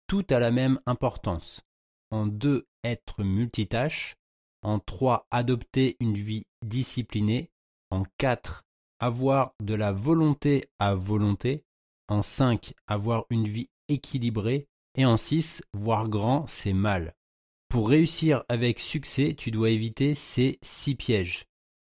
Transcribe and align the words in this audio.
tout 0.08 0.26
a 0.32 0.40
la 0.40 0.50
même 0.50 0.80
importance. 0.88 1.62
En 2.10 2.26
2, 2.26 2.68
être 2.84 3.24
multitâche. 3.24 4.16
En 4.64 4.80
3, 4.80 5.28
adopter 5.30 5.96
une 6.00 6.16
vie 6.16 6.48
disciplinée. 6.64 7.52
En 7.92 8.02
4, 8.18 8.66
avoir 8.98 9.54
de 9.62 9.76
la 9.76 9.92
volonté 9.92 10.72
à 10.80 10.96
volonté. 10.96 11.66
En 12.08 12.24
5, 12.24 12.74
avoir 12.88 13.28
une 13.30 13.48
vie 13.48 13.70
équilibrée. 13.90 14.68
Et 14.96 15.06
en 15.06 15.18
6, 15.18 15.62
voir 15.76 16.10
grand, 16.10 16.48
c'est 16.48 16.74
mal. 16.74 17.14
Pour 17.70 17.90
réussir 17.90 18.44
avec 18.50 18.80
succès, 18.80 19.36
tu 19.38 19.52
dois 19.52 19.70
éviter 19.70 20.16
ces 20.16 20.58
6 20.64 20.96
pièges. 20.96 21.46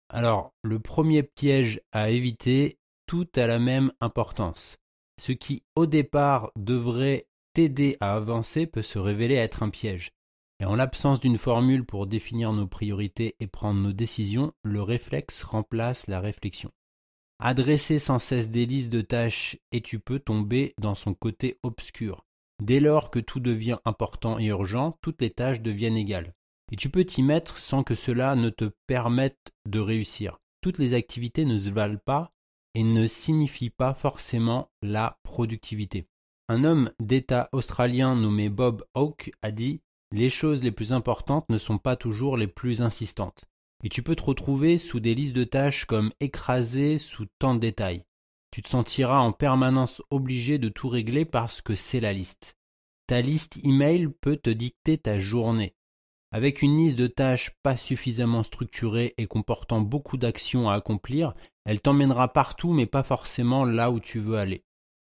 Alors, 0.09 0.53
le 0.61 0.81
premier 0.81 1.23
piège 1.23 1.79
à 1.93 2.09
éviter, 2.09 2.79
tout 3.05 3.29
a 3.37 3.47
la 3.47 3.59
même 3.59 3.93
importance. 4.01 4.77
Ce 5.19 5.31
qui 5.31 5.63
au 5.75 5.85
départ 5.85 6.51
devrait 6.55 7.27
t'aider 7.53 7.97
à 7.99 8.13
avancer 8.13 8.67
peut 8.67 8.81
se 8.81 8.99
révéler 8.99 9.35
être 9.35 9.63
un 9.63 9.69
piège. 9.69 10.11
Et 10.59 10.65
en 10.65 10.75
l'absence 10.75 11.19
d'une 11.19 11.37
formule 11.37 11.85
pour 11.85 12.07
définir 12.07 12.51
nos 12.53 12.67
priorités 12.67 13.35
et 13.39 13.47
prendre 13.47 13.79
nos 13.79 13.93
décisions, 13.93 14.53
le 14.63 14.81
réflexe 14.81 15.43
remplace 15.43 16.07
la 16.07 16.19
réflexion. 16.19 16.71
Adresser 17.39 17.99
sans 17.99 18.17
cesse 18.17 18.49
des 18.49 18.65
listes 18.65 18.89
de 18.89 19.01
tâches 19.01 19.57
et 19.71 19.81
tu 19.81 19.99
peux 19.99 20.19
tomber 20.19 20.73
dans 20.79 20.95
son 20.95 21.13
côté 21.13 21.59
obscur. 21.61 22.25
Dès 22.63 22.79
lors 22.79 23.11
que 23.11 23.19
tout 23.19 23.39
devient 23.39 23.77
important 23.85 24.39
et 24.39 24.45
urgent, 24.45 24.97
toutes 25.01 25.21
les 25.21 25.29
tâches 25.29 25.61
deviennent 25.61 25.97
égales. 25.97 26.33
Et 26.71 26.75
tu 26.75 26.89
peux 26.89 27.05
t'y 27.05 27.21
mettre 27.21 27.59
sans 27.59 27.83
que 27.83 27.93
cela 27.93 28.35
ne 28.35 28.49
te 28.49 28.71
permette 28.87 29.53
de 29.67 29.79
réussir. 29.79 30.39
Toutes 30.61 30.79
les 30.79 30.95
activités 30.95 31.45
ne 31.45 31.59
se 31.59 31.69
valent 31.69 31.99
pas 32.03 32.33
et 32.77 32.83
ne 32.83 33.07
signifie 33.07 33.71
pas 33.71 33.95
forcément 33.95 34.69
la 34.83 35.17
productivité. 35.23 36.05
Un 36.47 36.63
homme 36.63 36.91
d'État 36.99 37.49
australien 37.51 38.15
nommé 38.15 38.49
Bob 38.49 38.85
Hawke 38.93 39.31
a 39.41 39.49
dit 39.49 39.81
Les 40.11 40.29
choses 40.29 40.61
les 40.61 40.69
plus 40.69 40.93
importantes 40.93 41.49
ne 41.49 41.57
sont 41.57 41.79
pas 41.79 41.95
toujours 41.95 42.37
les 42.37 42.45
plus 42.45 42.83
insistantes. 42.83 43.45
Et 43.83 43.89
tu 43.89 44.03
peux 44.03 44.15
te 44.15 44.21
retrouver 44.21 44.77
sous 44.77 44.99
des 44.99 45.15
listes 45.15 45.35
de 45.35 45.43
tâches 45.43 45.85
comme 45.85 46.11
écrasé 46.19 46.99
sous 46.99 47.25
tant 47.39 47.55
de 47.55 47.59
détails. 47.59 48.03
Tu 48.51 48.61
te 48.61 48.69
sentiras 48.69 49.21
en 49.21 49.31
permanence 49.31 50.03
obligé 50.11 50.59
de 50.59 50.69
tout 50.69 50.87
régler 50.87 51.25
parce 51.25 51.63
que 51.63 51.73
c'est 51.73 51.99
la 51.99 52.13
liste. 52.13 52.57
Ta 53.07 53.21
liste 53.21 53.57
email 53.65 54.09
peut 54.21 54.37
te 54.37 54.51
dicter 54.51 54.99
ta 54.99 55.17
journée. 55.17 55.73
Avec 56.31 56.61
une 56.61 56.77
liste 56.77 56.97
de 56.97 57.07
tâches 57.07 57.51
pas 57.63 57.77
suffisamment 57.77 58.43
structurée 58.43 59.13
et 59.17 59.27
comportant 59.27 59.79
beaucoup 59.79 60.17
d'actions 60.17 60.69
à 60.69 60.73
accomplir, 60.73 61.33
elle 61.65 61.81
t'emmènera 61.81 62.33
partout 62.33 62.73
mais 62.73 62.85
pas 62.85 63.03
forcément 63.03 63.63
là 63.63 63.91
où 63.91 63.99
tu 63.99 64.19
veux 64.19 64.37
aller. 64.37 64.63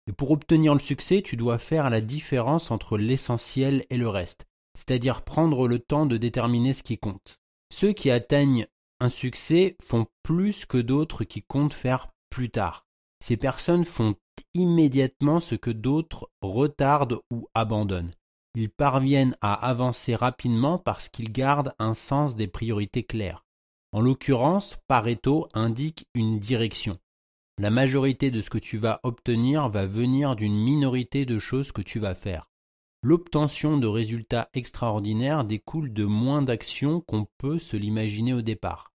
Et 0.09 0.13
pour 0.13 0.33
obtenir 0.33 0.75
le 0.75 0.81
succès, 0.81 1.23
tu 1.23 1.37
dois 1.37 1.59
faire 1.59 1.89
la 1.89 2.01
différence 2.01 2.71
entre 2.71 2.99
l'essentiel 2.99 3.87
et 3.91 3.97
le 3.97 4.09
reste, 4.09 4.45
c'est-à-dire 4.77 5.23
prendre 5.23 5.69
le 5.69 5.79
temps 5.79 6.07
de 6.07 6.17
déterminer 6.17 6.73
ce 6.73 6.83
qui 6.83 6.99
compte. 6.99 7.39
Ceux 7.73 7.93
qui 7.93 8.11
atteignent 8.11 8.67
un 9.01 9.09
succès 9.09 9.77
font 9.83 10.07
plus 10.23 10.67
que 10.67 10.79
d'autres 10.79 11.25
qui 11.25 11.43
comptent 11.43 11.75
faire 11.75 12.09
plus 12.29 12.51
tard. 12.51 12.87
Ces 13.21 13.37
personnes 13.37 13.85
font 13.85 14.17
immédiatement 14.53 15.41
ce 15.41 15.55
que 15.55 15.71
d'autres 15.71 16.29
retardent 16.43 17.21
ou 17.33 17.49
abandonnent. 17.55 18.13
Ils 18.55 18.71
parviennent 18.71 19.37
à 19.41 19.55
avancer 19.55 20.15
rapidement 20.15 20.79
parce 20.79 21.09
qu'ils 21.09 21.33
gardent 21.33 21.75
un 21.79 21.95
sens 21.95 22.37
des 22.37 22.47
priorités 22.47 23.03
claires. 23.03 23.45
En 23.93 24.01
l'occurrence, 24.01 24.77
Pareto 24.87 25.49
indique 25.55 26.07
une 26.15 26.39
direction. 26.39 26.99
La 27.59 27.71
majorité 27.71 28.31
de 28.31 28.41
ce 28.41 28.51
que 28.51 28.59
tu 28.59 28.77
vas 28.77 29.01
obtenir 29.03 29.69
va 29.69 29.87
venir 29.87 30.35
d'une 30.35 30.57
minorité 30.57 31.25
de 31.25 31.39
choses 31.39 31.73
que 31.73 31.83
tu 31.83 31.99
vas 32.01 32.15
faire. 32.15 32.51
L'obtention 33.03 33.77
de 33.77 33.87
résultats 33.87 34.49
extraordinaires 34.55 35.45
découle 35.45 35.93
de 35.93 36.05
moins 36.05 36.43
d'actions 36.43 37.01
qu'on 37.01 37.27
peut 37.39 37.59
se 37.59 37.77
l'imaginer 37.77 38.35
au 38.35 38.43
départ. 38.43 38.93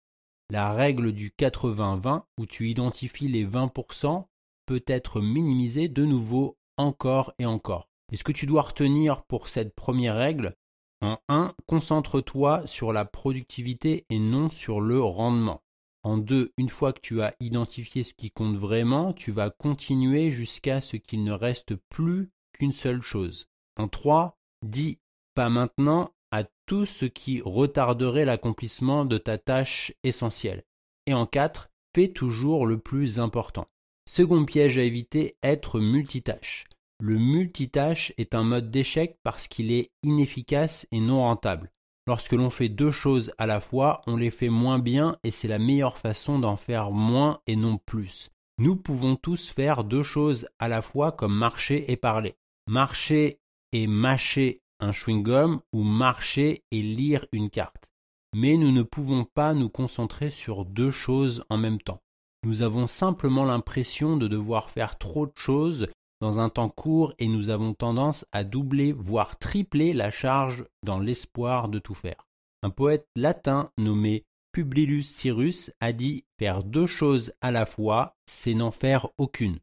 La 0.50 0.72
règle 0.72 1.12
du 1.12 1.30
80-20, 1.38 2.22
où 2.38 2.46
tu 2.46 2.70
identifies 2.70 3.28
les 3.28 3.46
20%, 3.46 4.26
peut 4.66 4.84
être 4.86 5.20
minimisée 5.20 5.88
de 5.88 6.04
nouveau 6.04 6.58
encore 6.76 7.34
et 7.38 7.46
encore. 7.46 7.88
Et 8.12 8.16
ce 8.16 8.24
que 8.24 8.32
tu 8.32 8.46
dois 8.46 8.62
retenir 8.62 9.22
pour 9.24 9.48
cette 9.48 9.74
première 9.74 10.16
règle, 10.16 10.56
en 11.00 11.18
1, 11.28 11.52
concentre-toi 11.66 12.66
sur 12.66 12.92
la 12.92 13.04
productivité 13.04 14.04
et 14.10 14.18
non 14.18 14.50
sur 14.50 14.80
le 14.80 15.00
rendement. 15.00 15.62
En 16.02 16.18
2, 16.18 16.52
une 16.56 16.68
fois 16.68 16.92
que 16.92 17.00
tu 17.00 17.22
as 17.22 17.34
identifié 17.40 18.02
ce 18.02 18.14
qui 18.14 18.30
compte 18.30 18.56
vraiment, 18.56 19.12
tu 19.12 19.30
vas 19.30 19.50
continuer 19.50 20.30
jusqu'à 20.30 20.80
ce 20.80 20.96
qu'il 20.96 21.22
ne 21.22 21.32
reste 21.32 21.74
plus 21.88 22.30
qu'une 22.52 22.72
seule 22.72 23.02
chose. 23.02 23.46
En 23.76 23.88
3, 23.88 24.38
dis 24.64 24.98
pas 25.34 25.48
maintenant 25.48 26.12
à 26.30 26.44
tout 26.66 26.86
ce 26.86 27.04
qui 27.04 27.40
retarderait 27.44 28.24
l'accomplissement 28.24 29.04
de 29.04 29.18
ta 29.18 29.38
tâche 29.38 29.92
essentielle. 30.02 30.64
Et 31.06 31.14
en 31.14 31.26
4, 31.26 31.70
fais 31.94 32.08
toujours 32.08 32.66
le 32.66 32.78
plus 32.78 33.18
important. 33.20 33.66
Second 34.08 34.44
piège 34.44 34.78
à 34.78 34.82
éviter, 34.82 35.36
être 35.42 35.80
multitâche. 35.80 36.64
Le 37.00 37.16
multitâche 37.16 38.12
est 38.18 38.34
un 38.34 38.42
mode 38.42 38.70
d'échec 38.70 39.18
parce 39.22 39.46
qu'il 39.46 39.70
est 39.70 39.90
inefficace 40.02 40.86
et 40.90 41.00
non 41.00 41.20
rentable. 41.20 41.70
Lorsque 42.08 42.32
l'on 42.32 42.50
fait 42.50 42.68
deux 42.68 42.90
choses 42.90 43.32
à 43.38 43.46
la 43.46 43.60
fois, 43.60 44.00
on 44.06 44.16
les 44.16 44.30
fait 44.30 44.48
moins 44.48 44.78
bien 44.78 45.16
et 45.22 45.30
c'est 45.30 45.46
la 45.46 45.58
meilleure 45.58 45.98
façon 45.98 46.38
d'en 46.38 46.56
faire 46.56 46.90
moins 46.90 47.40
et 47.46 47.54
non 47.54 47.78
plus. 47.78 48.30
Nous 48.58 48.74
pouvons 48.74 49.14
tous 49.14 49.50
faire 49.50 49.84
deux 49.84 50.02
choses 50.02 50.48
à 50.58 50.68
la 50.68 50.82
fois 50.82 51.12
comme 51.12 51.34
marcher 51.34 51.92
et 51.92 51.96
parler. 51.96 52.34
Marcher 52.66 53.38
et 53.72 53.86
mâcher 53.86 54.62
un 54.80 54.90
chewing-gum 54.90 55.60
ou 55.72 55.82
marcher 55.82 56.64
et 56.72 56.82
lire 56.82 57.26
une 57.32 57.50
carte. 57.50 57.88
Mais 58.34 58.56
nous 58.56 58.72
ne 58.72 58.82
pouvons 58.82 59.24
pas 59.24 59.54
nous 59.54 59.68
concentrer 59.68 60.30
sur 60.30 60.64
deux 60.64 60.90
choses 60.90 61.44
en 61.48 61.58
même 61.58 61.80
temps. 61.80 62.00
Nous 62.44 62.62
avons 62.62 62.86
simplement 62.86 63.44
l'impression 63.44 64.16
de 64.16 64.28
devoir 64.28 64.70
faire 64.70 64.98
trop 64.98 65.26
de 65.26 65.36
choses 65.36 65.88
dans 66.20 66.40
un 66.40 66.48
temps 66.48 66.68
court 66.68 67.14
et 67.18 67.28
nous 67.28 67.50
avons 67.50 67.74
tendance 67.74 68.26
à 68.32 68.44
doubler, 68.44 68.92
voire 68.92 69.38
tripler 69.38 69.92
la 69.92 70.10
charge 70.10 70.66
dans 70.84 70.98
l'espoir 70.98 71.68
de 71.68 71.78
tout 71.78 71.94
faire. 71.94 72.26
Un 72.62 72.70
poète 72.70 73.06
latin 73.16 73.70
nommé 73.78 74.24
Publius 74.52 75.14
Cyrus 75.14 75.70
a 75.80 75.92
dit 75.92 76.24
Faire 76.38 76.64
deux 76.64 76.86
choses 76.86 77.32
à 77.40 77.52
la 77.52 77.66
fois, 77.66 78.16
c'est 78.26 78.54
n'en 78.54 78.70
faire 78.70 79.08
aucune. 79.18 79.58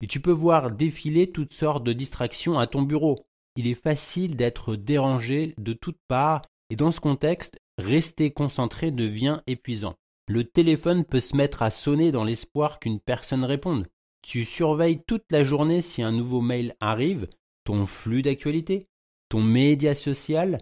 Et 0.00 0.06
tu 0.06 0.20
peux 0.20 0.32
voir 0.32 0.70
défiler 0.70 1.30
toutes 1.30 1.52
sortes 1.52 1.84
de 1.84 1.92
distractions 1.92 2.58
à 2.58 2.66
ton 2.66 2.82
bureau. 2.82 3.26
Il 3.56 3.66
est 3.66 3.74
facile 3.74 4.36
d'être 4.36 4.76
dérangé 4.76 5.54
de 5.58 5.72
toutes 5.72 6.00
parts 6.06 6.42
et 6.70 6.76
dans 6.76 6.92
ce 6.92 7.00
contexte, 7.00 7.58
rester 7.76 8.30
concentré 8.30 8.90
devient 8.90 9.40
épuisant. 9.46 9.96
Le 10.28 10.44
téléphone 10.44 11.04
peut 11.04 11.20
se 11.20 11.36
mettre 11.36 11.62
à 11.62 11.70
sonner 11.70 12.12
dans 12.12 12.24
l'espoir 12.24 12.78
qu'une 12.78 13.00
personne 13.00 13.44
réponde. 13.44 13.86
Tu 14.22 14.44
surveilles 14.44 15.02
toute 15.06 15.30
la 15.30 15.44
journée 15.44 15.82
si 15.82 16.02
un 16.02 16.12
nouveau 16.12 16.40
mail 16.40 16.74
arrive, 16.80 17.28
ton 17.64 17.86
flux 17.86 18.22
d'actualité, 18.22 18.88
ton 19.28 19.42
média 19.42 19.94
social 19.94 20.60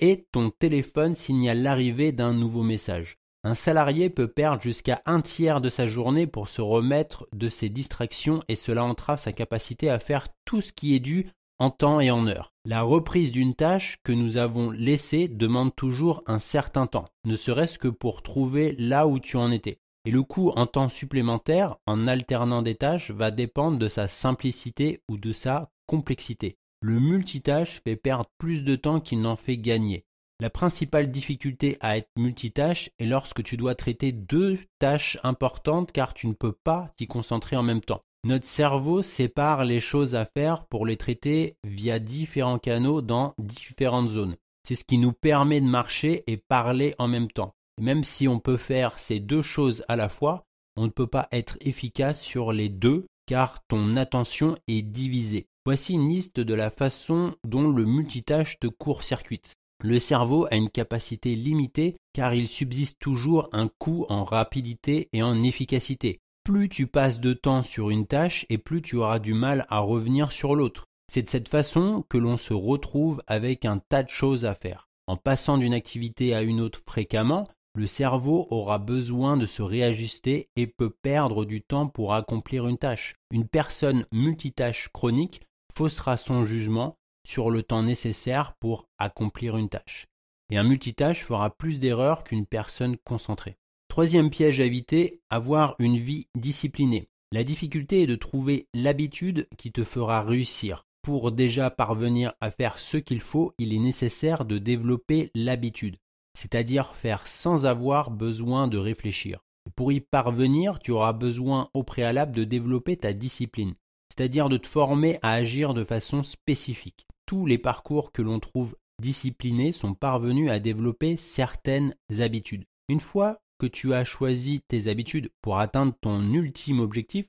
et 0.00 0.26
ton 0.32 0.50
téléphone 0.50 1.14
signale 1.14 1.62
l'arrivée 1.62 2.12
d'un 2.12 2.32
nouveau 2.32 2.62
message. 2.62 3.18
Un 3.44 3.54
salarié 3.54 4.10
peut 4.10 4.28
perdre 4.28 4.60
jusqu'à 4.60 5.02
un 5.06 5.20
tiers 5.20 5.60
de 5.60 5.70
sa 5.70 5.86
journée 5.86 6.26
pour 6.26 6.48
se 6.48 6.60
remettre 6.60 7.28
de 7.32 7.48
ses 7.48 7.68
distractions 7.68 8.42
et 8.48 8.56
cela 8.56 8.84
entrave 8.84 9.20
sa 9.20 9.32
capacité 9.32 9.88
à 9.88 9.98
faire 9.98 10.26
tout 10.44 10.60
ce 10.60 10.72
qui 10.72 10.94
est 10.94 11.00
dû 11.00 11.28
en 11.58 11.70
temps 11.70 12.00
et 12.00 12.10
en 12.10 12.26
heure. 12.26 12.52
La 12.64 12.82
reprise 12.82 13.32
d'une 13.32 13.54
tâche 13.54 13.98
que 14.02 14.12
nous 14.12 14.36
avons 14.36 14.70
laissée 14.70 15.28
demande 15.28 15.74
toujours 15.74 16.22
un 16.26 16.38
certain 16.38 16.86
temps, 16.86 17.06
ne 17.24 17.36
serait-ce 17.36 17.78
que 17.78 17.88
pour 17.88 18.22
trouver 18.22 18.74
là 18.78 19.06
où 19.06 19.18
tu 19.20 19.36
en 19.36 19.50
étais. 19.50 19.78
Et 20.06 20.12
le 20.12 20.22
coût 20.22 20.52
en 20.54 20.66
temps 20.66 20.88
supplémentaire, 20.88 21.78
en 21.84 22.06
alternant 22.06 22.62
des 22.62 22.76
tâches, 22.76 23.10
va 23.10 23.32
dépendre 23.32 23.76
de 23.76 23.88
sa 23.88 24.06
simplicité 24.06 25.00
ou 25.10 25.16
de 25.16 25.32
sa 25.32 25.72
complexité. 25.88 26.58
Le 26.80 27.00
multitâche 27.00 27.80
fait 27.82 27.96
perdre 27.96 28.30
plus 28.38 28.62
de 28.62 28.76
temps 28.76 29.00
qu'il 29.00 29.20
n'en 29.20 29.34
fait 29.34 29.56
gagner. 29.56 30.04
La 30.38 30.48
principale 30.48 31.10
difficulté 31.10 31.76
à 31.80 31.96
être 31.96 32.10
multitâche 32.16 32.90
est 33.00 33.06
lorsque 33.06 33.42
tu 33.42 33.56
dois 33.56 33.74
traiter 33.74 34.12
deux 34.12 34.58
tâches 34.78 35.18
importantes 35.24 35.90
car 35.90 36.14
tu 36.14 36.28
ne 36.28 36.34
peux 36.34 36.52
pas 36.52 36.92
t'y 36.96 37.08
concentrer 37.08 37.56
en 37.56 37.64
même 37.64 37.80
temps. 37.80 38.02
Notre 38.22 38.46
cerveau 38.46 39.02
sépare 39.02 39.64
les 39.64 39.80
choses 39.80 40.14
à 40.14 40.24
faire 40.24 40.66
pour 40.66 40.86
les 40.86 40.96
traiter 40.96 41.56
via 41.64 41.98
différents 41.98 42.60
canaux 42.60 43.02
dans 43.02 43.34
différentes 43.38 44.10
zones. 44.10 44.36
C'est 44.62 44.76
ce 44.76 44.84
qui 44.84 44.98
nous 44.98 45.12
permet 45.12 45.60
de 45.60 45.66
marcher 45.66 46.22
et 46.28 46.36
parler 46.36 46.94
en 46.98 47.08
même 47.08 47.30
temps. 47.30 47.56
Même 47.80 48.04
si 48.04 48.26
on 48.26 48.40
peut 48.40 48.56
faire 48.56 48.98
ces 48.98 49.20
deux 49.20 49.42
choses 49.42 49.84
à 49.88 49.96
la 49.96 50.08
fois, 50.08 50.44
on 50.76 50.84
ne 50.84 50.90
peut 50.90 51.06
pas 51.06 51.28
être 51.32 51.56
efficace 51.60 52.22
sur 52.22 52.52
les 52.52 52.68
deux 52.68 53.06
car 53.26 53.60
ton 53.68 53.96
attention 53.96 54.56
est 54.68 54.82
divisée. 54.82 55.46
Voici 55.64 55.94
une 55.94 56.08
liste 56.08 56.38
de 56.38 56.54
la 56.54 56.70
façon 56.70 57.34
dont 57.44 57.68
le 57.68 57.84
multitâche 57.84 58.58
te 58.60 58.68
court-circuite. 58.68 59.54
Le 59.82 59.98
cerveau 59.98 60.46
a 60.50 60.56
une 60.56 60.70
capacité 60.70 61.34
limitée 61.34 61.96
car 62.12 62.34
il 62.34 62.48
subsiste 62.48 62.98
toujours 62.98 63.48
un 63.52 63.68
coût 63.78 64.06
en 64.08 64.24
rapidité 64.24 65.08
et 65.12 65.22
en 65.22 65.42
efficacité. 65.42 66.20
Plus 66.44 66.68
tu 66.68 66.86
passes 66.86 67.20
de 67.20 67.32
temps 67.32 67.62
sur 67.62 67.90
une 67.90 68.06
tâche 68.06 68.46
et 68.48 68.58
plus 68.58 68.80
tu 68.80 68.96
auras 68.96 69.18
du 69.18 69.34
mal 69.34 69.66
à 69.68 69.80
revenir 69.80 70.30
sur 70.30 70.54
l'autre. 70.54 70.84
C'est 71.12 71.22
de 71.22 71.28
cette 71.28 71.48
façon 71.48 72.04
que 72.08 72.18
l'on 72.18 72.36
se 72.36 72.54
retrouve 72.54 73.22
avec 73.26 73.64
un 73.64 73.78
tas 73.78 74.02
de 74.02 74.08
choses 74.08 74.44
à 74.44 74.54
faire. 74.54 74.86
En 75.08 75.16
passant 75.16 75.58
d'une 75.58 75.74
activité 75.74 76.34
à 76.34 76.42
une 76.42 76.60
autre 76.60 76.80
fréquemment, 76.86 77.46
le 77.76 77.86
cerveau 77.86 78.46
aura 78.50 78.78
besoin 78.78 79.36
de 79.36 79.44
se 79.44 79.60
réajuster 79.60 80.48
et 80.56 80.66
peut 80.66 80.90
perdre 80.90 81.44
du 81.44 81.60
temps 81.60 81.88
pour 81.88 82.14
accomplir 82.14 82.66
une 82.66 82.78
tâche. 82.78 83.16
Une 83.30 83.46
personne 83.46 84.06
multitâche 84.12 84.88
chronique 84.94 85.42
faussera 85.74 86.16
son 86.16 86.46
jugement 86.46 86.96
sur 87.26 87.50
le 87.50 87.62
temps 87.62 87.82
nécessaire 87.82 88.54
pour 88.60 88.88
accomplir 88.98 89.58
une 89.58 89.68
tâche. 89.68 90.06
Et 90.50 90.56
un 90.56 90.62
multitâche 90.62 91.24
fera 91.24 91.50
plus 91.50 91.78
d'erreurs 91.78 92.24
qu'une 92.24 92.46
personne 92.46 92.96
concentrée. 92.96 93.56
Troisième 93.88 94.30
piège 94.30 94.60
à 94.60 94.64
éviter, 94.64 95.20
avoir 95.28 95.74
une 95.78 95.98
vie 95.98 96.28
disciplinée. 96.34 97.08
La 97.30 97.44
difficulté 97.44 98.02
est 98.02 98.06
de 98.06 98.16
trouver 98.16 98.68
l'habitude 98.72 99.48
qui 99.58 99.70
te 99.70 99.84
fera 99.84 100.22
réussir. 100.22 100.86
Pour 101.02 101.30
déjà 101.30 101.70
parvenir 101.70 102.32
à 102.40 102.50
faire 102.50 102.78
ce 102.78 102.96
qu'il 102.96 103.20
faut, 103.20 103.52
il 103.58 103.74
est 103.74 103.78
nécessaire 103.78 104.44
de 104.44 104.58
développer 104.58 105.30
l'habitude, 105.34 105.98
c'est-à-dire 106.36 106.94
faire 106.94 107.26
sans 107.26 107.66
avoir 107.66 108.10
besoin 108.10 108.68
de 108.68 108.78
réfléchir. 108.78 109.40
Pour 109.74 109.90
y 109.90 110.00
parvenir, 110.00 110.78
tu 110.78 110.92
auras 110.92 111.12
besoin 111.12 111.70
au 111.74 111.82
préalable 111.82 112.32
de 112.36 112.44
développer 112.44 112.96
ta 112.96 113.12
discipline, 113.12 113.74
c'est-à-dire 114.10 114.48
de 114.48 114.56
te 114.56 114.66
former 114.66 115.18
à 115.22 115.32
agir 115.32 115.74
de 115.74 115.82
façon 115.82 116.22
spécifique 116.22 117.06
tous 117.26 117.44
les 117.44 117.58
parcours 117.58 118.12
que 118.12 118.22
l'on 118.22 118.40
trouve 118.40 118.76
disciplinés 119.02 119.72
sont 119.72 119.94
parvenus 119.94 120.50
à 120.50 120.60
développer 120.60 121.16
certaines 121.16 121.94
habitudes. 122.18 122.64
Une 122.88 123.00
fois 123.00 123.38
que 123.58 123.66
tu 123.66 123.92
as 123.92 124.04
choisi 124.04 124.62
tes 124.68 124.86
habitudes 124.86 125.30
pour 125.42 125.58
atteindre 125.58 125.94
ton 126.00 126.22
ultime 126.32 126.80
objectif, 126.80 127.26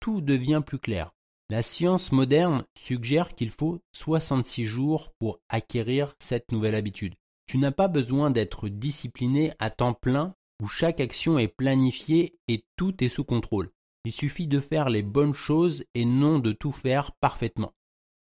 tout 0.00 0.20
devient 0.20 0.62
plus 0.66 0.78
clair. 0.78 1.12
La 1.48 1.62
science 1.62 2.10
moderne 2.10 2.64
suggère 2.76 3.34
qu'il 3.34 3.50
faut 3.50 3.78
66 3.92 4.64
jours 4.64 5.12
pour 5.18 5.38
acquérir 5.48 6.14
cette 6.18 6.50
nouvelle 6.50 6.74
habitude. 6.74 7.14
Tu 7.46 7.58
n'as 7.58 7.72
pas 7.72 7.88
besoin 7.88 8.30
d'être 8.30 8.68
discipliné 8.68 9.52
à 9.58 9.70
temps 9.70 9.94
plein 9.94 10.34
où 10.62 10.68
chaque 10.68 11.00
action 11.00 11.38
est 11.38 11.48
planifiée 11.48 12.38
et 12.48 12.64
tout 12.76 13.04
est 13.04 13.08
sous 13.08 13.24
contrôle. 13.24 13.70
Il 14.04 14.12
suffit 14.12 14.46
de 14.46 14.60
faire 14.60 14.88
les 14.88 15.02
bonnes 15.02 15.34
choses 15.34 15.84
et 15.94 16.04
non 16.04 16.38
de 16.38 16.52
tout 16.52 16.72
faire 16.72 17.12
parfaitement. 17.20 17.72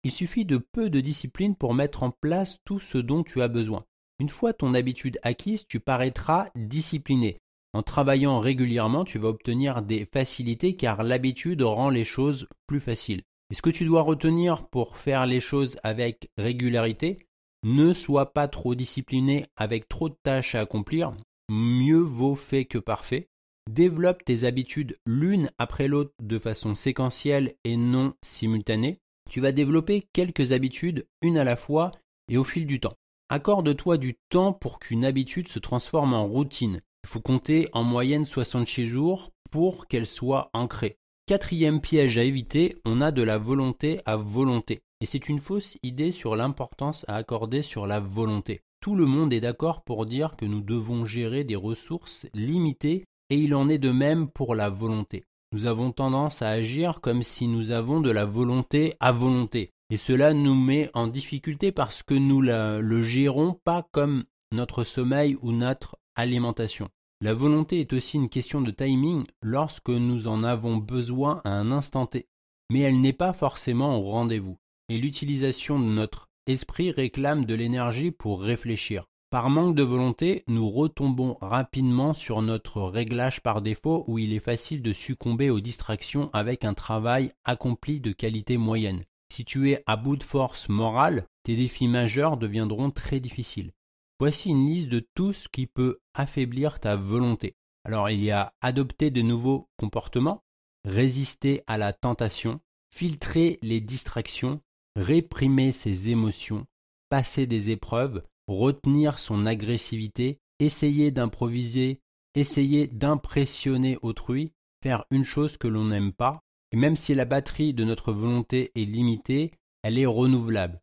Il 0.05 0.13
suffit 0.13 0.47
de 0.47 0.57
peu 0.57 0.89
de 0.89 1.01
discipline 1.01 1.55
pour 1.55 1.75
mettre 1.75 2.03
en 2.03 2.11
place 2.11 2.59
tout 2.65 2.81
ce 2.81 2.99
dont 2.99 3.23
tu 3.23 3.43
as 3.43 3.49
besoin. 3.49 3.85
Une 4.19 4.29
fois 4.29 4.53
ton 4.53 4.75
habitude 4.75 5.19
acquise, 5.23 5.67
tu 5.67 5.81
paraîtras 5.81 6.49
discipliné. 6.55 7.39
En 7.73 7.83
travaillant 7.83 8.41
régulièrement, 8.41 9.05
tu 9.05 9.19
vas 9.19 9.29
obtenir 9.29 9.83
des 9.83 10.07
facilités 10.07 10.77
car 10.77 11.03
l'habitude 11.03 11.63
rend 11.63 11.91
les 11.91 12.05
choses 12.05 12.49
plus 12.67 12.81
faciles. 12.81 13.23
Et 13.51 13.55
ce 13.55 13.63
que 13.63 13.71
tu 13.71 13.85
dois 13.85 14.03
retenir 14.03 14.69
pour 14.69 14.97
faire 14.97 15.27
les 15.27 15.41
choses 15.41 15.79
avec 15.83 16.31
régularité, 16.37 17.27
ne 17.63 17.93
sois 17.93 18.33
pas 18.33 18.49
trop 18.49 18.75
discipliné 18.75 19.47
avec 19.57 19.89
trop 19.89 20.09
de 20.09 20.17
tâches 20.23 20.55
à 20.55 20.61
accomplir, 20.61 21.13
mieux 21.49 22.01
vaut 22.01 22.37
fait 22.37 22.65
que 22.65 22.79
parfait. 22.79 23.29
Développe 23.71 24.25
tes 24.25 24.45
habitudes 24.45 24.97
l'une 25.07 25.51
après 25.59 25.87
l'autre 25.87 26.13
de 26.23 26.39
façon 26.39 26.75
séquentielle 26.75 27.55
et 27.65 27.77
non 27.77 28.15
simultanée. 28.25 28.99
Tu 29.29 29.41
vas 29.41 29.53
développer 29.53 30.03
quelques 30.13 30.53
habitudes, 30.53 31.07
une 31.23 31.39
à 31.39 31.45
la 31.45 31.57
fois, 31.57 31.93
et 32.29 32.37
au 32.37 32.45
fil 32.45 32.67
du 32.67 32.81
temps. 32.81 32.97
Accorde-toi 33.29 33.97
du 33.97 34.17
temps 34.29 34.53
pour 34.53 34.81
qu'une 34.81 35.05
habitude 35.05 35.49
se 35.49 35.59
transforme 35.59 36.15
en 36.15 36.25
routine. 36.25 36.81
Il 37.05 37.09
faut 37.09 37.21
compter 37.21 37.69
en 37.73 37.85
moyenne 37.85 38.25
66 38.25 38.87
jours 38.87 39.31
pour 39.51 39.87
qu'elle 39.87 40.07
soit 40.07 40.51
ancrée. 40.53 40.99
Quatrième 41.31 41.81
piège 41.81 42.19
à 42.19 42.25
éviter, 42.25 42.79
on 42.85 43.01
a 43.01 43.13
de 43.13 43.23
la 43.23 43.39
volonté 43.39 44.01
à 44.05 44.17
volonté. 44.17 44.83
Et 45.01 45.07
c'est 45.07 45.29
une 45.29 45.39
fausse 45.39 45.79
idée 45.85 46.11
sur 46.11 46.35
l'importance 46.35 47.05
à 47.07 47.15
accorder 47.15 47.63
sur 47.63 47.87
la 47.87 48.01
volonté. 48.01 48.63
Tout 48.81 48.97
le 48.97 49.07
monde 49.07 49.33
est 49.33 49.39
d'accord 49.39 49.85
pour 49.85 50.07
dire 50.07 50.35
que 50.37 50.45
nous 50.45 50.61
devons 50.61 51.05
gérer 51.05 51.45
des 51.45 51.55
ressources 51.55 52.27
limitées 52.35 53.05
et 53.29 53.37
il 53.37 53.55
en 53.55 53.69
est 53.69 53.79
de 53.79 53.93
même 53.93 54.27
pour 54.29 54.57
la 54.57 54.71
volonté. 54.71 55.23
Nous 55.53 55.67
avons 55.67 55.93
tendance 55.93 56.43
à 56.43 56.49
agir 56.49 57.01
comme 57.01 57.23
si 57.23 57.47
nous 57.47 57.71
avons 57.71 58.01
de 58.01 58.11
la 58.11 58.25
volonté 58.25 58.97
à 58.99 59.13
volonté. 59.13 59.71
Et 59.89 59.99
cela 59.99 60.35
nous 60.35 60.57
met 60.57 60.91
en 60.95 61.07
difficulté 61.07 61.71
parce 61.71 62.03
que 62.03 62.15
nous 62.15 62.43
la, 62.43 62.81
le 62.81 63.03
gérons 63.03 63.57
pas 63.63 63.87
comme 63.93 64.25
notre 64.51 64.83
sommeil 64.83 65.37
ou 65.43 65.53
notre 65.53 65.95
alimentation. 66.17 66.89
La 67.23 67.35
volonté 67.35 67.81
est 67.81 67.93
aussi 67.93 68.17
une 68.17 68.31
question 68.31 68.63
de 68.63 68.71
timing 68.71 69.27
lorsque 69.43 69.91
nous 69.91 70.27
en 70.27 70.43
avons 70.43 70.79
besoin 70.79 71.43
à 71.45 71.51
un 71.51 71.71
instant 71.71 72.07
T. 72.07 72.29
Mais 72.71 72.81
elle 72.81 73.03
n'est 73.03 73.13
pas 73.13 73.35
forcément 73.35 73.99
au 73.99 74.11
rendez-vous. 74.11 74.57
Et 74.89 74.97
l'utilisation 74.97 75.79
de 75.79 75.85
notre 75.85 76.31
esprit 76.47 76.91
réclame 76.91 77.45
de 77.45 77.55
l'énergie 77.55 78.11
pour 78.11 78.41
réfléchir. 78.41 79.05
Par 79.29 79.51
manque 79.51 79.75
de 79.75 79.83
volonté, 79.83 80.45
nous 80.49 80.71
retombons 80.71 81.37
rapidement 81.43 82.15
sur 82.15 82.41
notre 82.41 82.81
réglage 82.81 83.43
par 83.43 83.61
défaut 83.61 84.03
où 84.09 84.19
il 84.19 84.33
est 84.33 84.41
facile 84.41 84.81
de 84.81 84.95
succomber 84.95 85.51
aux 85.51 85.61
distractions 85.61 86.31
avec 86.33 86.65
un 86.65 86.73
travail 86.73 87.33
accompli 87.45 88.01
de 88.01 88.13
qualité 88.13 88.57
moyenne. 88.57 89.05
Si 89.31 89.45
tu 89.45 89.71
es 89.71 89.85
à 89.87 89.97
bout 89.97 90.17
de 90.17 90.25
force 90.25 90.71
morale, 90.71 91.27
tes 91.43 91.55
défis 91.55 91.87
majeurs 91.87 92.39
deviendront 92.39 92.91
très 92.91 93.21
difficiles. 93.21 93.73
Voici 94.21 94.51
une 94.51 94.69
liste 94.69 94.91
de 94.91 95.03
tout 95.15 95.33
ce 95.33 95.49
qui 95.49 95.67
peut 95.67 95.99
affaiblir 96.13 96.79
ta 96.79 96.95
volonté. 96.95 97.57
Alors 97.87 98.11
il 98.11 98.23
y 98.23 98.31
a 98.31 98.53
adopter 98.61 99.11
de 99.11 99.23
nouveaux 99.23 99.71
comportements, 99.79 100.45
résister 100.85 101.63
à 101.67 101.79
la 101.79 101.95
tentation, 101.95 102.61
filtrer 102.95 103.59
les 103.63 103.81
distractions, 103.81 104.61
réprimer 104.95 105.73
ses 105.73 106.11
émotions, 106.11 106.67
passer 107.09 107.47
des 107.47 107.71
épreuves, 107.71 108.23
retenir 108.47 109.19
son 109.19 109.47
agressivité, 109.47 110.39
essayer 110.59 111.11
d'improviser, 111.11 112.03
essayer 112.35 112.89
d'impressionner 112.89 113.97
autrui, 114.03 114.53
faire 114.83 115.07
une 115.11 115.25
chose 115.25 115.57
que 115.57 115.67
l'on 115.67 115.87
n'aime 115.87 116.13
pas, 116.13 116.41
et 116.73 116.77
même 116.77 116.95
si 116.95 117.15
la 117.15 117.25
batterie 117.25 117.73
de 117.73 117.85
notre 117.85 118.13
volonté 118.13 118.71
est 118.75 118.85
limitée, 118.85 119.53
elle 119.83 119.99
est 119.99 120.05
renouvelable. 120.05 120.79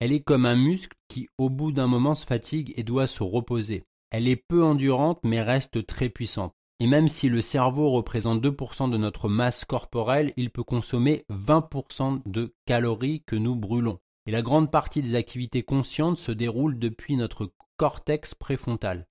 Elle 0.00 0.12
est 0.12 0.24
comme 0.24 0.46
un 0.46 0.56
muscle 0.56 0.96
qui 1.08 1.28
au 1.38 1.48
bout 1.48 1.72
d'un 1.72 1.86
moment 1.86 2.14
se 2.14 2.26
fatigue 2.26 2.74
et 2.76 2.82
doit 2.82 3.06
se 3.06 3.22
reposer. 3.22 3.84
Elle 4.10 4.26
est 4.26 4.36
peu 4.36 4.64
endurante 4.64 5.20
mais 5.22 5.42
reste 5.42 5.86
très 5.86 6.08
puissante. 6.08 6.54
Et 6.80 6.86
même 6.86 7.08
si 7.08 7.28
le 7.28 7.42
cerveau 7.42 7.90
représente 7.90 8.42
2% 8.42 8.90
de 8.90 8.96
notre 8.96 9.28
masse 9.28 9.66
corporelle, 9.66 10.32
il 10.36 10.50
peut 10.50 10.64
consommer 10.64 11.26
20% 11.30 12.22
de 12.24 12.54
calories 12.64 13.22
que 13.26 13.36
nous 13.36 13.54
brûlons 13.54 14.00
et 14.26 14.30
la 14.30 14.42
grande 14.42 14.70
partie 14.70 15.02
des 15.02 15.14
activités 15.14 15.62
conscientes 15.62 16.18
se 16.18 16.32
déroulent 16.32 16.78
depuis 16.78 17.16
notre 17.16 17.52
cortex 17.76 18.34
préfrontal. 18.34 19.06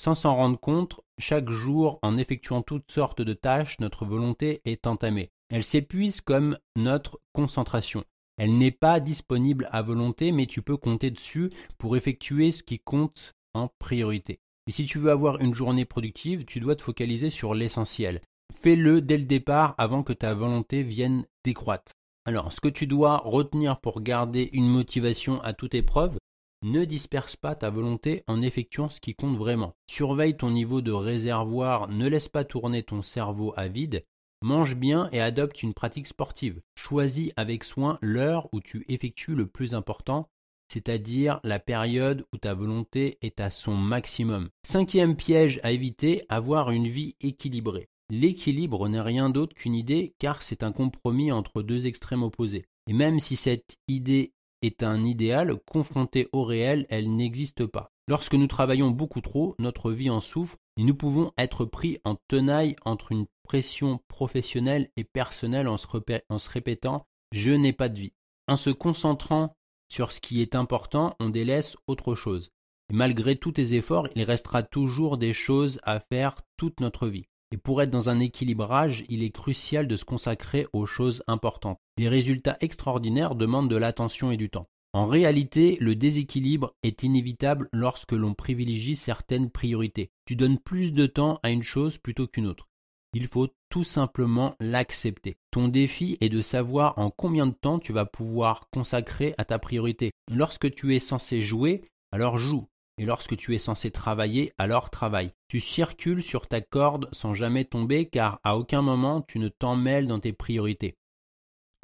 Sans 0.00 0.14
s'en 0.14 0.36
rendre 0.36 0.60
compte, 0.60 1.00
chaque 1.18 1.50
jour, 1.50 1.98
en 2.02 2.16
effectuant 2.18 2.62
toutes 2.62 2.90
sortes 2.90 3.22
de 3.22 3.32
tâches, 3.32 3.80
notre 3.80 4.04
volonté 4.04 4.60
est 4.64 4.86
entamée. 4.86 5.32
Elle 5.48 5.64
s'épuise 5.64 6.20
comme 6.20 6.58
notre 6.76 7.20
concentration. 7.32 8.04
Elle 8.38 8.56
n'est 8.56 8.70
pas 8.70 9.00
disponible 9.00 9.68
à 9.72 9.82
volonté, 9.82 10.32
mais 10.32 10.46
tu 10.46 10.62
peux 10.62 10.76
compter 10.76 11.10
dessus 11.10 11.50
pour 11.76 11.96
effectuer 11.96 12.52
ce 12.52 12.62
qui 12.62 12.78
compte 12.78 13.34
en 13.52 13.68
priorité. 13.78 14.38
Et 14.68 14.70
si 14.70 14.84
tu 14.84 14.98
veux 14.98 15.10
avoir 15.10 15.40
une 15.40 15.54
journée 15.54 15.84
productive, 15.84 16.44
tu 16.44 16.60
dois 16.60 16.76
te 16.76 16.82
focaliser 16.82 17.30
sur 17.30 17.54
l'essentiel. 17.54 18.22
Fais-le 18.54 19.02
dès 19.02 19.18
le 19.18 19.24
départ 19.24 19.74
avant 19.76 20.02
que 20.02 20.12
ta 20.12 20.34
volonté 20.34 20.82
vienne 20.82 21.26
décroître. 21.44 21.92
Alors, 22.26 22.52
ce 22.52 22.60
que 22.60 22.68
tu 22.68 22.86
dois 22.86 23.18
retenir 23.24 23.80
pour 23.80 24.02
garder 24.02 24.50
une 24.52 24.68
motivation 24.68 25.40
à 25.42 25.52
toute 25.52 25.74
épreuve, 25.74 26.18
ne 26.62 26.84
disperse 26.84 27.36
pas 27.36 27.54
ta 27.54 27.70
volonté 27.70 28.22
en 28.26 28.42
effectuant 28.42 28.88
ce 28.88 29.00
qui 29.00 29.14
compte 29.14 29.36
vraiment. 29.36 29.74
Surveille 29.88 30.36
ton 30.36 30.50
niveau 30.50 30.80
de 30.80 30.92
réservoir, 30.92 31.88
ne 31.88 32.06
laisse 32.06 32.28
pas 32.28 32.44
tourner 32.44 32.82
ton 32.82 33.02
cerveau 33.02 33.54
à 33.56 33.68
vide 33.68 34.04
Mange 34.40 34.76
bien 34.76 35.08
et 35.10 35.20
adopte 35.20 35.64
une 35.64 35.74
pratique 35.74 36.06
sportive. 36.06 36.60
Choisis 36.76 37.32
avec 37.36 37.64
soin 37.64 37.98
l'heure 38.00 38.48
où 38.52 38.60
tu 38.60 38.84
effectues 38.88 39.34
le 39.34 39.46
plus 39.46 39.74
important, 39.74 40.28
c'est-à-dire 40.72 41.40
la 41.42 41.58
période 41.58 42.24
où 42.32 42.38
ta 42.38 42.54
volonté 42.54 43.18
est 43.20 43.40
à 43.40 43.50
son 43.50 43.74
maximum. 43.74 44.48
Cinquième 44.64 45.16
piège 45.16 45.58
à 45.64 45.72
éviter, 45.72 46.24
avoir 46.28 46.70
une 46.70 46.86
vie 46.86 47.16
équilibrée. 47.20 47.88
L'équilibre 48.10 48.88
n'est 48.88 49.00
rien 49.00 49.28
d'autre 49.28 49.56
qu'une 49.56 49.74
idée 49.74 50.14
car 50.20 50.42
c'est 50.42 50.62
un 50.62 50.72
compromis 50.72 51.32
entre 51.32 51.62
deux 51.62 51.88
extrêmes 51.88 52.22
opposés. 52.22 52.64
Et 52.86 52.92
même 52.92 53.18
si 53.18 53.34
cette 53.34 53.76
idée 53.88 54.32
est 54.62 54.82
un 54.82 55.04
idéal, 55.04 55.56
confronté 55.66 56.28
au 56.32 56.44
réel, 56.44 56.86
elle 56.90 57.14
n'existe 57.14 57.66
pas. 57.66 57.90
Lorsque 58.08 58.34
nous 58.34 58.46
travaillons 58.46 58.90
beaucoup 58.90 59.20
trop, 59.20 59.54
notre 59.58 59.90
vie 59.90 60.10
en 60.10 60.20
souffre 60.20 60.56
et 60.78 60.84
nous 60.84 60.94
pouvons 60.94 61.32
être 61.36 61.64
pris 61.64 61.98
en 62.04 62.14
tenaille 62.28 62.76
entre 62.84 63.12
une 63.12 63.26
pression 63.42 64.00
professionnelle 64.08 64.88
et 64.96 65.04
personnelle 65.04 65.68
en 65.68 65.76
se, 65.76 65.86
en 66.28 66.38
se 66.38 66.48
répétant 66.48 67.04
je 67.32 67.50
n'ai 67.52 67.72
pas 67.74 67.90
de 67.90 67.98
vie. 67.98 68.12
En 68.46 68.56
se 68.56 68.70
concentrant 68.70 69.54
sur 69.90 70.12
ce 70.12 70.20
qui 70.20 70.40
est 70.40 70.54
important, 70.54 71.16
on 71.20 71.28
délaisse 71.28 71.76
autre 71.86 72.14
chose. 72.14 72.50
Et 72.90 72.94
malgré 72.94 73.36
tous 73.36 73.52
tes 73.52 73.74
efforts, 73.74 74.08
il 74.14 74.22
restera 74.22 74.62
toujours 74.62 75.18
des 75.18 75.34
choses 75.34 75.80
à 75.82 76.00
faire 76.00 76.40
toute 76.56 76.80
notre 76.80 77.08
vie. 77.08 77.26
Et 77.50 77.58
pour 77.58 77.82
être 77.82 77.90
dans 77.90 78.08
un 78.08 78.20
équilibrage, 78.20 79.04
il 79.08 79.22
est 79.22 79.30
crucial 79.30 79.88
de 79.88 79.96
se 79.96 80.04
consacrer 80.04 80.66
aux 80.72 80.86
choses 80.86 81.22
importantes. 81.26 81.78
Les 81.98 82.08
résultats 82.08 82.56
extraordinaires 82.60 83.34
demandent 83.34 83.70
de 83.70 83.76
l'attention 83.76 84.30
et 84.30 84.36
du 84.36 84.48
temps. 84.48 84.68
En 84.94 85.06
réalité, 85.06 85.76
le 85.80 85.94
déséquilibre 85.94 86.74
est 86.82 87.02
inévitable 87.02 87.68
lorsque 87.72 88.12
l'on 88.12 88.34
privilégie 88.34 88.96
certaines 88.96 89.50
priorités. 89.50 90.10
Tu 90.24 90.34
donnes 90.34 90.58
plus 90.58 90.92
de 90.92 91.06
temps 91.06 91.38
à 91.42 91.50
une 91.50 91.62
chose 91.62 91.98
plutôt 91.98 92.26
qu'une 92.26 92.46
autre. 92.46 92.68
Il 93.14 93.26
faut 93.26 93.48
tout 93.70 93.84
simplement 93.84 94.54
l'accepter. 94.60 95.36
Ton 95.50 95.68
défi 95.68 96.16
est 96.20 96.28
de 96.28 96.42
savoir 96.42 96.98
en 96.98 97.10
combien 97.10 97.46
de 97.46 97.54
temps 97.54 97.78
tu 97.78 97.92
vas 97.92 98.06
pouvoir 98.06 98.68
consacrer 98.70 99.34
à 99.38 99.44
ta 99.44 99.58
priorité. 99.58 100.10
Lorsque 100.30 100.70
tu 100.72 100.94
es 100.94 100.98
censé 100.98 101.42
jouer, 101.42 101.82
alors 102.12 102.38
joue. 102.38 102.66
Et 102.98 103.04
lorsque 103.04 103.36
tu 103.36 103.54
es 103.54 103.58
censé 103.58 103.90
travailler, 103.90 104.52
alors 104.58 104.90
travaille. 104.90 105.32
Tu 105.48 105.60
circules 105.60 106.22
sur 106.22 106.46
ta 106.46 106.60
corde 106.60 107.08
sans 107.12 107.32
jamais 107.32 107.64
tomber 107.64 108.06
car 108.06 108.40
à 108.42 108.56
aucun 108.56 108.82
moment 108.82 109.22
tu 109.22 109.38
ne 109.38 109.48
t'en 109.48 109.76
mêles 109.76 110.08
dans 110.08 110.18
tes 110.18 110.32
priorités. 110.32 110.96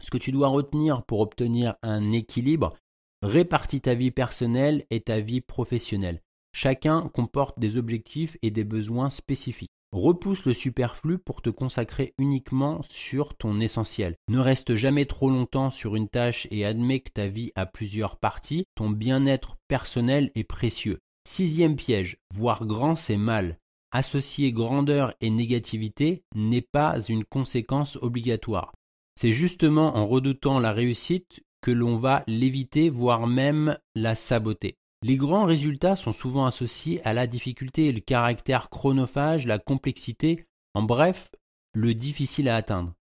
Ce 0.02 0.11
que 0.11 0.18
tu 0.18 0.32
dois 0.32 0.49
retenir 0.49 1.04
pour 1.04 1.20
obtenir 1.20 1.76
un 1.82 2.11
équilibre, 2.11 2.76
Répartis 3.25 3.81
ta 3.81 3.95
vie 3.95 4.11
personnelle 4.11 4.85
et 4.90 5.00
ta 5.00 5.19
vie 5.21 5.40
professionnelle. 5.40 6.21
Chacun 6.52 7.09
comporte 7.14 7.59
des 7.59 7.78
objectifs 7.78 8.37
et 8.43 8.50
des 8.50 8.64
besoins 8.64 9.09
spécifiques. 9.09 9.71
Repousse 9.93 10.45
le 10.45 10.52
superflu 10.52 11.16
pour 11.16 11.40
te 11.40 11.49
consacrer 11.49 12.12
uniquement 12.19 12.83
sur 12.90 13.35
ton 13.35 13.61
essentiel. 13.61 14.16
Ne 14.28 14.40
reste 14.40 14.75
jamais 14.75 15.07
trop 15.07 15.31
longtemps 15.31 15.71
sur 15.71 15.97
une 15.97 16.11
tâche 16.11 16.47
et 16.50 16.66
admets 16.66 17.00
que 17.00 17.12
ta 17.12 17.26
vie 17.26 17.50
a 17.54 17.64
plusieurs 17.64 18.19
parties. 18.19 18.66
Ton 18.75 18.90
bien-être 18.90 19.57
personnel 19.69 20.31
est 20.35 20.45
précieux. 20.45 20.99
Sixième 21.26 21.76
piège, 21.76 22.19
voir 22.35 22.66
grand 22.66 22.95
c'est 22.95 23.16
mal. 23.16 23.59
Associer 23.90 24.52
grandeur 24.52 25.14
et 25.23 25.31
négativité 25.31 26.25
n'est 26.35 26.61
pas 26.61 27.00
une 27.00 27.25
conséquence 27.25 27.97
obligatoire. 28.02 28.75
C'est 29.19 29.33
justement 29.33 29.97
en 29.97 30.07
redoutant 30.07 30.59
la 30.59 30.73
réussite 30.73 31.43
que 31.64 31.71
l'on 31.71 31.97
va 31.97 32.25
l'éviter, 32.26 32.90
voire 32.90 33.26
même 33.26 33.78
la 33.94 34.14
saboter. 34.14 34.76
Les 35.00 35.16
grands 35.16 35.47
résultats 35.47 35.97
sont 35.97 36.12
souvent 36.12 36.44
associés 36.44 37.02
à 37.06 37.14
la 37.14 37.26
difficulté, 37.26 37.90
le 37.90 38.00
caractère 38.00 38.68
chronophage, 38.68 39.47
la 39.47 39.59
complexité, 39.59 40.44
en 40.75 40.83
bref, 40.83 41.30
le 41.73 41.94
difficile 41.94 42.50
à 42.50 42.56
atteindre. 42.56 42.92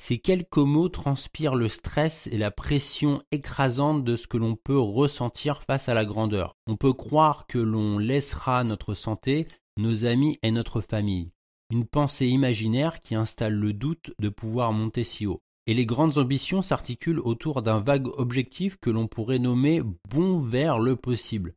Ces 0.00 0.18
quelques 0.18 0.56
mots 0.58 0.88
transpirent 0.88 1.56
le 1.56 1.66
stress 1.66 2.28
et 2.28 2.38
la 2.38 2.52
pression 2.52 3.24
écrasante 3.32 4.04
de 4.04 4.14
ce 4.14 4.28
que 4.28 4.36
l'on 4.36 4.54
peut 4.54 4.78
ressentir 4.78 5.64
face 5.64 5.88
à 5.88 5.94
la 5.94 6.04
grandeur. 6.04 6.54
On 6.68 6.76
peut 6.76 6.92
croire 6.92 7.48
que 7.48 7.58
l'on 7.58 7.98
laissera 7.98 8.62
notre 8.62 8.94
santé, 8.94 9.48
nos 9.76 10.04
amis 10.04 10.38
et 10.44 10.52
notre 10.52 10.80
famille. 10.80 11.32
Une 11.70 11.86
pensée 11.86 12.28
imaginaire 12.28 13.02
qui 13.02 13.16
installe 13.16 13.54
le 13.54 13.72
doute 13.72 14.12
de 14.20 14.28
pouvoir 14.28 14.72
monter 14.72 15.02
si 15.02 15.26
haut 15.26 15.42
et 15.66 15.74
les 15.74 15.86
grandes 15.86 16.18
ambitions 16.18 16.62
s'articulent 16.62 17.20
autour 17.20 17.62
d'un 17.62 17.80
vague 17.80 18.08
objectif 18.18 18.76
que 18.80 18.90
l'on 18.90 19.06
pourrait 19.06 19.38
nommer 19.38 19.82
bon 20.10 20.40
vers 20.40 20.78
le 20.78 20.96
possible. 20.96 21.54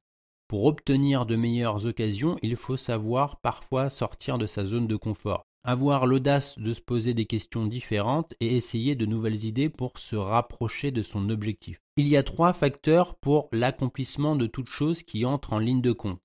Pour 0.47 0.65
obtenir 0.65 1.25
de 1.25 1.35
meilleures 1.35 1.87
occasions, 1.87 2.37
il 2.43 2.55
faut 2.55 2.77
savoir 2.77 3.39
parfois 3.41 3.89
sortir 3.89 4.37
de 4.37 4.45
sa 4.45 4.63
zone 4.63 4.85
de 4.87 4.95
confort, 4.95 5.43
avoir 5.63 6.05
l'audace 6.05 6.59
de 6.59 6.71
se 6.71 6.81
poser 6.81 7.15
des 7.15 7.25
questions 7.25 7.65
différentes 7.65 8.35
et 8.39 8.55
essayer 8.55 8.95
de 8.95 9.07
nouvelles 9.07 9.45
idées 9.45 9.69
pour 9.69 9.97
se 9.97 10.15
rapprocher 10.15 10.91
de 10.91 11.01
son 11.01 11.29
objectif. 11.29 11.79
Il 11.97 12.07
y 12.07 12.15
a 12.15 12.21
trois 12.21 12.53
facteurs 12.53 13.15
pour 13.15 13.49
l'accomplissement 13.51 14.35
de 14.35 14.45
toute 14.45 14.69
chose 14.69 15.01
qui 15.01 15.25
entrent 15.25 15.53
en 15.53 15.59
ligne 15.59 15.81
de 15.81 15.91
compte. 15.91 16.19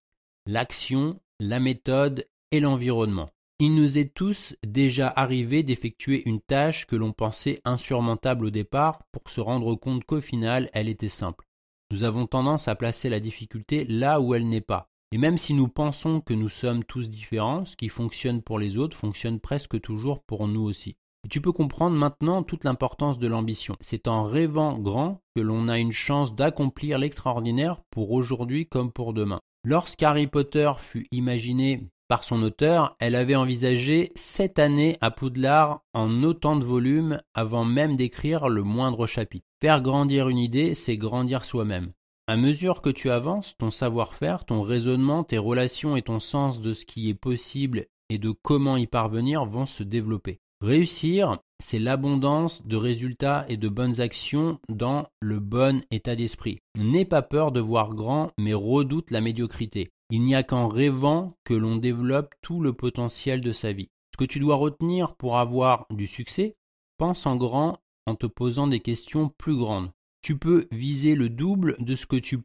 L'action, 0.47 1.19
la 1.39 1.61
méthode 1.61 2.27
et 2.51 2.61
l'environnement. 2.61 3.31
Il 3.63 3.75
nous 3.75 3.99
est 3.99 4.15
tous 4.15 4.57
déjà 4.67 5.13
arrivé 5.15 5.63
d'effectuer 5.63 6.23
une 6.27 6.41
tâche 6.41 6.87
que 6.87 6.97
l'on 6.97 7.13
pensait 7.13 7.61
insurmontable 7.67 8.47
au 8.47 8.51
départ 8.51 9.03
pour 9.13 9.29
se 9.29 9.43
rendre 9.43 9.75
compte 9.75 10.05
qu'au 10.05 10.23
final 10.23 10.71
elle 10.73 10.89
était 10.89 11.11
simple. 11.11 11.45
Nous 11.91 12.03
avons 12.03 12.27
tendance 12.27 12.69
à 12.69 12.75
placer 12.75 13.11
la 13.11 13.21
difficulté 13.21 13.85
là 13.85 14.19
où 14.19 14.35
elle 14.35 14.49
n'est 14.49 14.63
pas. 14.63 14.89
Et 15.13 15.19
même 15.19 15.37
si 15.37 15.53
nous 15.53 15.69
pensons 15.69 16.23
que 16.23 16.33
nous 16.33 16.49
sommes 16.49 16.85
tous 16.85 17.11
différents, 17.11 17.67
ce 17.67 17.77
qui 17.77 17.91
fonctionne 17.91 18.41
pour 18.41 18.59
les 18.59 18.79
autres 18.79 18.97
fonctionne 18.97 19.41
presque 19.41 19.79
toujours 19.79 20.23
pour 20.23 20.49
nous 20.49 20.63
aussi. 20.63 20.97
Et 21.27 21.29
tu 21.29 21.43
peux 21.43 21.53
comprendre 21.53 21.97
maintenant 21.97 22.43
toute 22.43 22.65
l'importance 22.65 23.19
de 23.19 23.27
l'ambition. 23.27 23.77
C'est 23.83 24.09
en 24.09 24.25
rêvant 24.25 24.79
grand 24.79 25.21
que 25.37 25.43
l'on 25.43 25.69
a 25.69 25.79
une 25.79 25.93
chance 25.93 26.35
d'accomplir 26.35 26.99
l'extraordinaire 26.99 27.83
pour 27.91 28.13
aujourd'hui 28.13 28.67
comme 28.67 28.91
pour 28.91 29.13
demain. 29.13 29.41
Lorsqu'Harry 29.65 30.29
Potter 30.29 30.73
fut 30.79 31.07
imaginé 31.13 31.91
par 32.11 32.25
son 32.25 32.43
auteur, 32.43 32.97
elle 32.99 33.15
avait 33.15 33.37
envisagé 33.37 34.11
sept 34.17 34.59
années 34.59 34.99
à 35.01 35.13
Poudlard 35.13 35.85
en 35.95 36.25
autant 36.25 36.57
de 36.57 36.65
volumes 36.65 37.21
avant 37.35 37.65
même 37.65 37.95
d'écrire 37.95 38.49
le 38.49 38.65
moindre 38.65 39.07
chapitre. 39.07 39.47
Faire 39.61 39.81
grandir 39.81 40.29
une 40.29 40.39
idée, 40.39 40.75
c'est 40.75 40.97
grandir 40.97 41.45
soi-même. 41.45 41.93
À 42.27 42.37
mesure 42.37 42.83
que 42.83 42.91
tu 42.91 43.13
avances, 43.13 43.57
ton 43.59 43.71
savoir-faire, 43.71 44.45
ton 44.45 44.63
raisonnement, 44.63 45.23
tes 45.23 45.39
relations 45.39 45.95
et 45.95 46.03
ton 46.03 46.19
sens 46.19 46.61
de 46.61 46.73
ce 46.73 46.85
qui 46.85 47.09
est 47.09 47.15
possible 47.15 47.87
et 48.09 48.19
de 48.19 48.33
comment 48.43 48.77
y 48.77 48.89
parvenir 48.89 49.45
vont 49.45 49.67
se 49.67 49.85
développer. 49.85 50.41
Réussir, 50.61 51.39
c'est 51.63 51.79
l'abondance 51.79 52.67
de 52.67 52.75
résultats 52.75 53.47
et 53.49 53.57
de 53.57 53.69
bonnes 53.69 54.01
actions 54.01 54.59
dans 54.69 55.07
le 55.21 55.39
bon 55.39 55.85
état 55.93 56.17
d'esprit. 56.17 56.59
N'aie 56.77 57.05
pas 57.05 57.23
peur 57.23 57.53
de 57.53 57.61
voir 57.61 57.95
grand, 57.95 58.33
mais 58.37 58.53
redoute 58.53 59.13
la 59.13 59.21
médiocrité. 59.21 59.93
Il 60.13 60.23
n'y 60.23 60.35
a 60.35 60.43
qu'en 60.43 60.67
rêvant 60.67 61.37
que 61.45 61.55
l'on 61.55 61.77
développe 61.77 62.35
tout 62.43 62.61
le 62.61 62.73
potentiel 62.73 63.41
de 63.41 63.53
sa 63.53 63.73
vie. 63.73 63.91
Ce 64.13 64.19
que 64.19 64.25
tu 64.25 64.41
dois 64.41 64.57
retenir 64.57 65.15
pour 65.15 65.39
avoir 65.39 65.87
du 65.91 66.09
succès, 66.09 66.57
pense 66.99 67.27
en 67.27 67.37
grand 67.37 67.79
en 68.07 68.17
te 68.17 68.27
posant 68.27 68.67
des 68.67 68.81
questions 68.81 69.29
plus 69.29 69.57
grandes. 69.57 69.93
Tu 70.21 70.37
peux 70.37 70.67
viser 70.73 71.15
le 71.15 71.29
double 71.29 71.77
de 71.79 71.95
ce 71.95 72.07
que 72.07 72.17
tu 72.17 72.41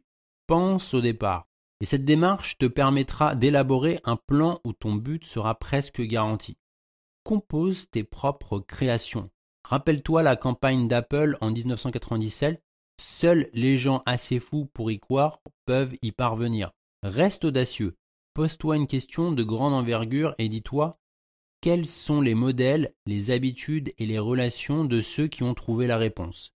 penses 0.46 0.94
au 0.94 1.00
départ. 1.00 1.48
Et 1.80 1.86
cette 1.86 2.04
démarche 2.04 2.56
te 2.56 2.66
permettra 2.66 3.34
d'élaborer 3.34 4.00
un 4.04 4.16
plan 4.16 4.60
où 4.64 4.72
ton 4.72 4.94
but 4.94 5.24
sera 5.26 5.56
presque 5.56 6.00
garanti. 6.00 6.56
Compose 7.24 7.90
tes 7.90 8.04
propres 8.04 8.60
créations. 8.60 9.30
Rappelle-toi 9.64 10.22
la 10.22 10.36
campagne 10.36 10.86
d'Apple 10.86 11.36
en 11.40 11.50
1997. 11.50 12.62
Seuls 12.98 13.50
les 13.52 13.76
gens 13.76 14.02
assez 14.06 14.38
fous 14.38 14.66
pour 14.72 14.92
y 14.92 15.00
croire 15.00 15.40
peuvent 15.66 15.96
y 16.00 16.12
parvenir. 16.12 16.70
Reste 17.02 17.44
audacieux. 17.44 17.96
Pose-toi 18.34 18.76
une 18.76 18.86
question 18.86 19.32
de 19.32 19.42
grande 19.42 19.74
envergure 19.74 20.34
et 20.38 20.48
dis-toi 20.48 20.98
quels 21.62 21.86
sont 21.86 22.20
les 22.20 22.34
modèles, 22.34 22.94
les 23.06 23.30
habitudes 23.30 23.92
et 23.98 24.06
les 24.06 24.20
relations 24.20 24.84
de 24.84 25.00
ceux 25.00 25.26
qui 25.26 25.42
ont 25.42 25.54
trouvé 25.54 25.86
la 25.86 25.96
réponse? 25.96 26.52